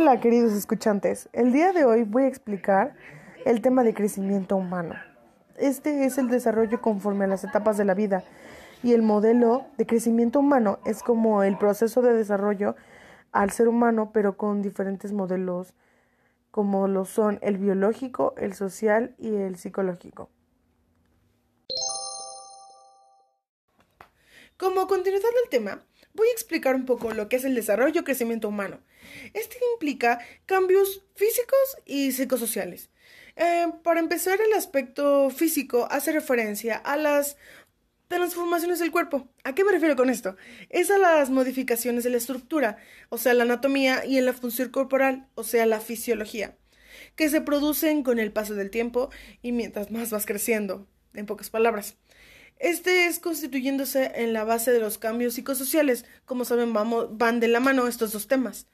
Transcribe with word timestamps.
Hola 0.00 0.20
queridos 0.20 0.52
escuchantes, 0.52 1.28
el 1.32 1.50
día 1.50 1.72
de 1.72 1.84
hoy 1.84 2.04
voy 2.04 2.22
a 2.22 2.28
explicar 2.28 2.94
el 3.44 3.60
tema 3.60 3.82
de 3.82 3.94
crecimiento 3.94 4.54
humano. 4.54 4.94
Este 5.56 6.04
es 6.04 6.18
el 6.18 6.28
desarrollo 6.28 6.80
conforme 6.80 7.24
a 7.24 7.26
las 7.26 7.42
etapas 7.42 7.76
de 7.76 7.84
la 7.84 7.94
vida 7.94 8.22
y 8.84 8.92
el 8.92 9.02
modelo 9.02 9.66
de 9.76 9.86
crecimiento 9.86 10.38
humano 10.38 10.78
es 10.86 11.02
como 11.02 11.42
el 11.42 11.58
proceso 11.58 12.00
de 12.00 12.12
desarrollo 12.12 12.76
al 13.32 13.50
ser 13.50 13.66
humano 13.66 14.12
pero 14.12 14.36
con 14.36 14.62
diferentes 14.62 15.12
modelos 15.12 15.74
como 16.52 16.86
lo 16.86 17.04
son 17.04 17.40
el 17.42 17.58
biológico, 17.58 18.34
el 18.36 18.54
social 18.54 19.16
y 19.18 19.34
el 19.34 19.56
psicológico. 19.56 20.30
Como 24.56 24.86
continuidad 24.86 25.30
del 25.42 25.50
tema, 25.50 25.82
voy 26.18 26.28
a 26.28 26.32
explicar 26.32 26.74
un 26.74 26.84
poco 26.84 27.12
lo 27.14 27.28
que 27.28 27.36
es 27.36 27.44
el 27.44 27.54
desarrollo 27.54 28.00
y 28.00 28.04
crecimiento 28.04 28.48
humano. 28.48 28.80
Este 29.32 29.56
implica 29.72 30.18
cambios 30.44 31.04
físicos 31.14 31.78
y 31.86 32.12
psicosociales. 32.12 32.90
Eh, 33.36 33.68
para 33.84 34.00
empezar, 34.00 34.40
el 34.40 34.52
aspecto 34.52 35.30
físico 35.30 35.86
hace 35.90 36.10
referencia 36.12 36.76
a 36.76 36.96
las 36.96 37.36
transformaciones 38.08 38.80
del 38.80 38.90
cuerpo. 38.90 39.28
¿A 39.44 39.54
qué 39.54 39.64
me 39.64 39.72
refiero 39.72 39.94
con 39.94 40.10
esto? 40.10 40.36
Es 40.70 40.90
a 40.90 40.98
las 40.98 41.30
modificaciones 41.30 42.02
de 42.02 42.10
la 42.10 42.16
estructura, 42.16 42.78
o 43.10 43.18
sea, 43.18 43.34
la 43.34 43.44
anatomía 43.44 44.04
y 44.04 44.18
en 44.18 44.26
la 44.26 44.32
función 44.32 44.70
corporal, 44.70 45.28
o 45.36 45.44
sea, 45.44 45.66
la 45.66 45.78
fisiología, 45.78 46.56
que 47.14 47.28
se 47.28 47.40
producen 47.40 48.02
con 48.02 48.18
el 48.18 48.32
paso 48.32 48.54
del 48.54 48.70
tiempo 48.70 49.10
y 49.40 49.52
mientras 49.52 49.92
más 49.92 50.10
vas 50.10 50.26
creciendo, 50.26 50.88
en 51.14 51.26
pocas 51.26 51.50
palabras. 51.50 51.96
Este 52.58 53.06
es 53.06 53.20
constituyéndose 53.20 54.12
en 54.16 54.32
la 54.32 54.44
base 54.44 54.72
de 54.72 54.80
los 54.80 54.98
cambios 54.98 55.34
psicosociales. 55.34 56.04
Como 56.24 56.44
saben, 56.44 56.72
van 56.72 57.40
de 57.40 57.48
la 57.48 57.60
mano 57.60 57.86
estos 57.86 58.12
dos 58.12 58.26
temas. 58.26 58.66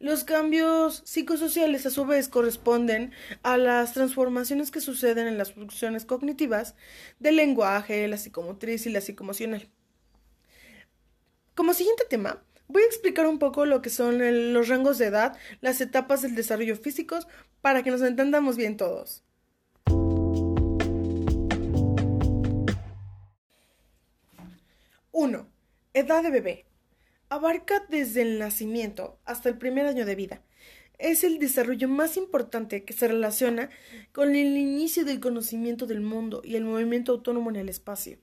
Los 0.00 0.24
cambios 0.24 1.02
psicosociales 1.04 1.84
a 1.84 1.90
su 1.90 2.06
vez 2.06 2.28
corresponden 2.28 3.12
a 3.42 3.58
las 3.58 3.94
transformaciones 3.94 4.70
que 4.70 4.80
suceden 4.80 5.26
en 5.26 5.38
las 5.38 5.52
funciones 5.52 6.04
cognitivas 6.04 6.74
del 7.18 7.36
lenguaje, 7.36 8.06
la 8.06 8.16
psicomotriz 8.16 8.86
y 8.86 8.90
la 8.90 9.00
psicomocional. 9.00 9.68
Como 11.54 11.74
siguiente 11.74 12.04
tema, 12.08 12.42
voy 12.68 12.82
a 12.82 12.86
explicar 12.86 13.26
un 13.26 13.40
poco 13.40 13.66
lo 13.66 13.82
que 13.82 13.90
son 13.90 14.52
los 14.52 14.68
rangos 14.68 14.98
de 14.98 15.06
edad, 15.06 15.36
las 15.60 15.80
etapas 15.80 16.22
del 16.22 16.36
desarrollo 16.36 16.76
físicos, 16.76 17.26
para 17.60 17.82
que 17.82 17.90
nos 17.90 18.02
entendamos 18.02 18.56
bien 18.56 18.76
todos. 18.76 19.24
1. 25.12 25.48
Edad 25.94 26.22
de 26.22 26.30
bebé. 26.30 26.66
Abarca 27.28 27.84
desde 27.88 28.22
el 28.22 28.38
nacimiento 28.38 29.18
hasta 29.24 29.48
el 29.48 29.58
primer 29.58 29.86
año 29.86 30.04
de 30.04 30.14
vida. 30.14 30.42
Es 30.98 31.24
el 31.24 31.38
desarrollo 31.38 31.88
más 31.88 32.16
importante 32.16 32.84
que 32.84 32.92
se 32.92 33.08
relaciona 33.08 33.70
con 34.12 34.30
el 34.30 34.56
inicio 34.56 35.04
del 35.04 35.20
conocimiento 35.20 35.86
del 35.86 36.00
mundo 36.00 36.42
y 36.44 36.56
el 36.56 36.64
movimiento 36.64 37.12
autónomo 37.12 37.50
en 37.50 37.56
el 37.56 37.68
espacio, 37.68 38.18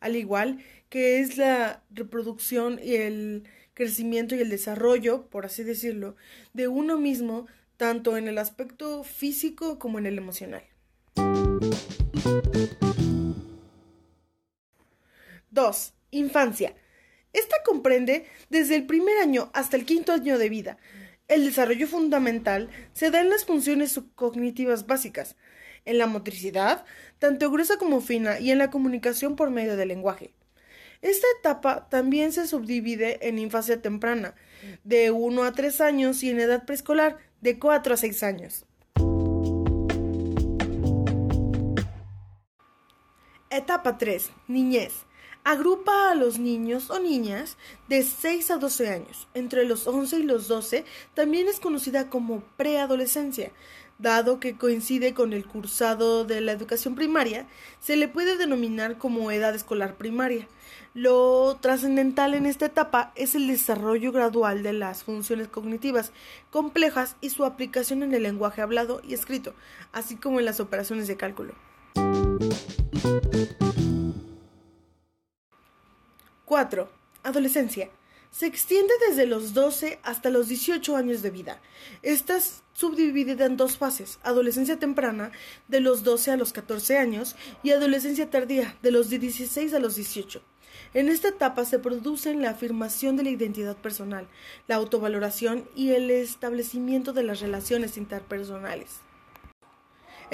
al 0.00 0.16
igual 0.16 0.60
que 0.88 1.18
es 1.18 1.36
la 1.36 1.82
reproducción 1.90 2.78
y 2.82 2.94
el 2.94 3.44
crecimiento 3.74 4.36
y 4.36 4.40
el 4.40 4.48
desarrollo, 4.48 5.26
por 5.26 5.44
así 5.44 5.64
decirlo, 5.64 6.14
de 6.52 6.68
uno 6.68 6.98
mismo, 6.98 7.46
tanto 7.76 8.16
en 8.16 8.28
el 8.28 8.38
aspecto 8.38 9.02
físico 9.02 9.78
como 9.80 9.98
en 9.98 10.06
el 10.06 10.18
emocional. 10.18 10.62
2. 15.50 15.94
Infancia. 16.14 16.76
Esta 17.32 17.56
comprende 17.64 18.26
desde 18.48 18.76
el 18.76 18.86
primer 18.86 19.18
año 19.18 19.50
hasta 19.52 19.76
el 19.76 19.84
quinto 19.84 20.12
año 20.12 20.38
de 20.38 20.48
vida. 20.48 20.78
El 21.26 21.44
desarrollo 21.44 21.88
fundamental 21.88 22.70
se 22.92 23.10
da 23.10 23.20
en 23.20 23.30
las 23.30 23.44
funciones 23.44 23.90
subcognitivas 23.90 24.86
básicas, 24.86 25.34
en 25.84 25.98
la 25.98 26.06
motricidad, 26.06 26.84
tanto 27.18 27.50
gruesa 27.50 27.78
como 27.78 28.00
fina, 28.00 28.38
y 28.38 28.52
en 28.52 28.58
la 28.58 28.70
comunicación 28.70 29.34
por 29.34 29.50
medio 29.50 29.76
del 29.76 29.88
lenguaje. 29.88 30.32
Esta 31.02 31.26
etapa 31.40 31.88
también 31.88 32.32
se 32.32 32.46
subdivide 32.46 33.26
en 33.26 33.40
infancia 33.40 33.82
temprana, 33.82 34.36
de 34.84 35.10
1 35.10 35.42
a 35.42 35.50
3 35.50 35.80
años, 35.80 36.22
y 36.22 36.30
en 36.30 36.38
edad 36.38 36.64
preescolar, 36.64 37.18
de 37.40 37.58
4 37.58 37.94
a 37.94 37.96
6 37.96 38.22
años. 38.22 38.66
Etapa 43.50 43.98
3. 43.98 44.30
Niñez 44.46 44.92
agrupa 45.44 46.10
a 46.10 46.14
los 46.14 46.38
niños 46.38 46.90
o 46.90 46.98
niñas 46.98 47.56
de 47.88 48.02
6 48.02 48.50
a 48.50 48.56
12 48.56 48.88
años. 48.88 49.28
Entre 49.34 49.64
los 49.64 49.86
11 49.86 50.18
y 50.18 50.22
los 50.22 50.48
12 50.48 50.84
también 51.12 51.48
es 51.48 51.60
conocida 51.60 52.08
como 52.08 52.40
preadolescencia. 52.56 53.52
Dado 53.98 54.40
que 54.40 54.56
coincide 54.56 55.14
con 55.14 55.32
el 55.32 55.46
cursado 55.46 56.24
de 56.24 56.40
la 56.40 56.50
educación 56.50 56.96
primaria, 56.96 57.46
se 57.80 57.96
le 57.96 58.08
puede 58.08 58.36
denominar 58.36 58.98
como 58.98 59.30
edad 59.30 59.54
escolar 59.54 59.94
primaria. 59.94 60.48
Lo 60.94 61.58
trascendental 61.60 62.34
en 62.34 62.46
esta 62.46 62.66
etapa 62.66 63.12
es 63.14 63.34
el 63.34 63.46
desarrollo 63.46 64.10
gradual 64.10 64.62
de 64.62 64.72
las 64.72 65.04
funciones 65.04 65.46
cognitivas 65.46 66.12
complejas 66.50 67.16
y 67.20 67.30
su 67.30 67.44
aplicación 67.44 68.02
en 68.02 68.14
el 68.14 68.24
lenguaje 68.24 68.62
hablado 68.62 69.00
y 69.06 69.14
escrito, 69.14 69.54
así 69.92 70.16
como 70.16 70.40
en 70.40 70.46
las 70.46 70.58
operaciones 70.58 71.06
de 71.06 71.16
cálculo. 71.16 71.54
4. 76.44 76.88
Adolescencia. 77.22 77.88
Se 78.30 78.46
extiende 78.46 78.92
desde 79.08 79.26
los 79.26 79.54
12 79.54 80.00
hasta 80.02 80.28
los 80.28 80.48
18 80.48 80.96
años 80.96 81.22
de 81.22 81.30
vida. 81.30 81.60
Esta 82.02 82.36
es 82.36 82.62
subdividida 82.74 83.46
en 83.46 83.56
dos 83.56 83.78
fases, 83.78 84.18
adolescencia 84.22 84.78
temprana 84.78 85.30
de 85.68 85.80
los 85.80 86.02
12 86.02 86.32
a 86.32 86.36
los 86.36 86.52
14 86.52 86.98
años 86.98 87.36
y 87.62 87.70
adolescencia 87.70 88.28
tardía 88.28 88.76
de 88.82 88.90
los 88.90 89.08
16 89.08 89.72
a 89.72 89.78
los 89.78 89.94
18. 89.94 90.42
En 90.92 91.08
esta 91.08 91.28
etapa 91.28 91.64
se 91.64 91.78
producen 91.78 92.42
la 92.42 92.50
afirmación 92.50 93.16
de 93.16 93.22
la 93.22 93.30
identidad 93.30 93.76
personal, 93.76 94.26
la 94.68 94.76
autovaloración 94.76 95.68
y 95.74 95.90
el 95.90 96.10
establecimiento 96.10 97.12
de 97.12 97.22
las 97.22 97.40
relaciones 97.40 97.96
interpersonales. 97.96 99.00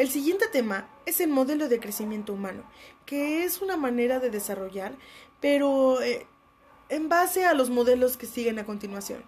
El 0.00 0.08
siguiente 0.08 0.46
tema 0.50 0.88
es 1.04 1.20
el 1.20 1.28
modelo 1.28 1.68
de 1.68 1.78
crecimiento 1.78 2.32
humano, 2.32 2.62
que 3.04 3.44
es 3.44 3.60
una 3.60 3.76
manera 3.76 4.18
de 4.18 4.30
desarrollar, 4.30 4.96
pero 5.42 6.00
eh, 6.00 6.26
en 6.88 7.10
base 7.10 7.44
a 7.44 7.52
los 7.52 7.68
modelos 7.68 8.16
que 8.16 8.24
siguen 8.24 8.58
a 8.58 8.64
continuación. 8.64 9.22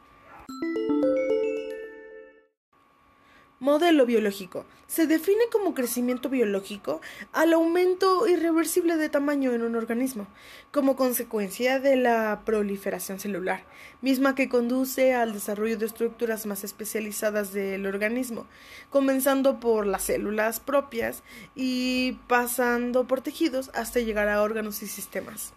Modelo 3.63 4.07
biológico. 4.07 4.65
Se 4.89 5.07
define 5.07 5.45
como 5.53 5.73
crecimiento 5.73 6.29
biológico 6.29 7.01
al 7.33 7.53
aumento 7.53 8.27
irreversible 8.27 8.97
de 8.97 9.09
tamaño 9.09 9.53
en 9.53 9.63
un 9.63 9.77
organismo, 9.77 10.27
como 10.73 10.97
consecuencia 10.97 11.79
de 11.79 11.95
la 11.95 12.43
proliferación 12.45 13.21
celular, 13.21 13.63
misma 14.01 14.35
que 14.35 14.49
conduce 14.49 15.15
al 15.15 15.33
desarrollo 15.33 15.79
de 15.79 15.87
estructuras 15.87 16.45
más 16.45 16.65
especializadas 16.65 17.53
del 17.53 17.87
organismo, 17.87 18.49
comenzando 18.91 19.61
por 19.61 19.87
las 19.87 20.03
células 20.03 20.59
propias 20.59 21.23
y 21.55 22.19
pasando 22.27 23.07
por 23.07 23.21
tejidos 23.21 23.71
hasta 23.75 24.01
llegar 24.01 24.29
a 24.29 24.43
órganos 24.43 24.83
y 24.83 24.89
sistemas. 24.89 25.53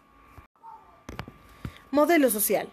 Modelo 1.90 2.30
social. 2.30 2.70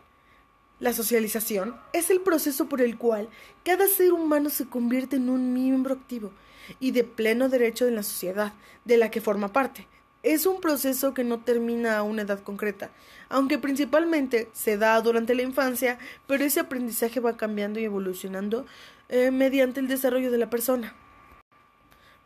La 0.82 0.92
socialización 0.92 1.76
es 1.92 2.10
el 2.10 2.20
proceso 2.22 2.68
por 2.68 2.80
el 2.80 2.98
cual 2.98 3.28
cada 3.64 3.86
ser 3.86 4.12
humano 4.12 4.50
se 4.50 4.66
convierte 4.66 5.14
en 5.14 5.30
un 5.30 5.52
miembro 5.54 5.94
activo 5.94 6.32
y 6.80 6.90
de 6.90 7.04
pleno 7.04 7.48
derecho 7.48 7.86
en 7.86 7.94
la 7.94 8.02
sociedad 8.02 8.52
de 8.84 8.96
la 8.96 9.08
que 9.08 9.20
forma 9.20 9.52
parte. 9.52 9.86
Es 10.24 10.44
un 10.44 10.60
proceso 10.60 11.14
que 11.14 11.22
no 11.22 11.38
termina 11.38 11.98
a 11.98 12.02
una 12.02 12.22
edad 12.22 12.42
concreta, 12.42 12.90
aunque 13.28 13.58
principalmente 13.58 14.48
se 14.54 14.76
da 14.76 15.00
durante 15.00 15.36
la 15.36 15.42
infancia, 15.42 16.00
pero 16.26 16.42
ese 16.42 16.58
aprendizaje 16.58 17.20
va 17.20 17.36
cambiando 17.36 17.78
y 17.78 17.84
evolucionando 17.84 18.66
eh, 19.08 19.30
mediante 19.30 19.78
el 19.78 19.86
desarrollo 19.86 20.32
de 20.32 20.38
la 20.38 20.50
persona. 20.50 20.96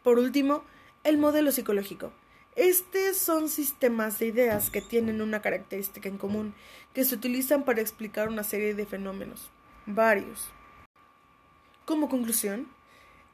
Por 0.02 0.18
último, 0.18 0.64
el 1.04 1.18
modelo 1.18 1.52
psicológico. 1.52 2.10
Estos 2.56 3.18
son 3.18 3.50
sistemas 3.50 4.18
de 4.18 4.28
ideas 4.28 4.70
que 4.70 4.80
tienen 4.80 5.20
una 5.20 5.42
característica 5.42 6.08
en 6.08 6.16
común, 6.16 6.54
que 6.94 7.04
se 7.04 7.14
utilizan 7.14 7.66
para 7.66 7.82
explicar 7.82 8.28
una 8.28 8.44
serie 8.44 8.72
de 8.72 8.86
fenómenos, 8.86 9.50
varios. 9.84 10.48
Como 11.84 12.08
conclusión, 12.08 12.66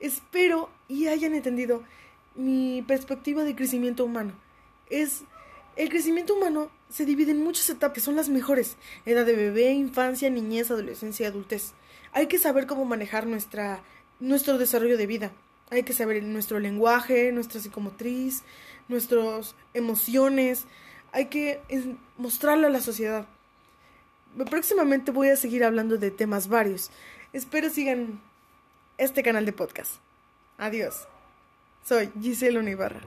espero 0.01 0.71
y 0.89 1.07
hayan 1.07 1.35
entendido 1.35 1.85
mi 2.35 2.83
perspectiva 2.83 3.45
de 3.45 3.55
crecimiento 3.55 4.05
humano. 4.05 4.33
Es 4.91 5.23
el 5.77 5.89
crecimiento 5.89 6.35
humano 6.35 6.71
se 6.91 7.07
divide 7.07 7.31
en 7.31 7.45
muchas 7.45 7.71
etapas, 7.71 7.95
que 7.95 8.01
son 8.01 8.17
las 8.17 8.29
mejores: 8.29 8.77
edad 9.07 9.25
de 9.25 9.37
bebé, 9.37 9.71
infancia, 9.71 10.31
niñez, 10.31 10.73
adolescencia 10.73 11.25
y 11.25 11.27
adultez. 11.29 11.75
Hay 12.13 12.27
que 12.27 12.39
saber 12.39 12.67
cómo 12.67 12.85
manejar 12.85 13.29
nuestra 13.29 13.85
nuestro 14.19 14.59
desarrollo 14.59 14.99
de 14.99 15.07
vida. 15.07 15.33
Hay 15.71 15.85
que 15.85 15.95
saber 15.95 16.23
nuestro 16.25 16.59
lenguaje, 16.59 17.33
nuestra 17.33 17.61
psicomotriz, 17.61 18.43
nuestras 18.93 19.55
emociones. 19.75 20.67
Hay 21.13 21.27
que 21.27 21.61
mostrarlo 22.17 22.67
a 22.67 22.71
la 22.71 22.81
sociedad. 22.81 23.27
Próximamente 24.49 25.11
voy 25.11 25.29
a 25.29 25.37
seguir 25.37 25.65
hablando 25.65 25.99
de 25.99 26.11
temas 26.11 26.49
varios. 26.49 26.91
Espero 27.33 27.69
sigan 27.69 28.21
este 28.99 29.23
canal 29.23 29.45
de 29.45 29.53
podcast. 29.53 29.97
Adiós. 30.59 31.09
Soy 31.85 32.11
Gisela 32.21 32.61
Unibarra. 32.61 33.01